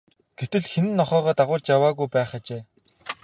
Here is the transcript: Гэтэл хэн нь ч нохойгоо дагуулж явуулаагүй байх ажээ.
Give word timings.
Гэтэл 0.39 0.65
хэн 0.71 0.85
нь 0.89 0.93
ч 0.93 0.95
нохойгоо 0.99 1.33
дагуулж 1.37 1.65
явуулаагүй 1.75 2.07
байх 2.13 2.31
ажээ. 2.37 2.61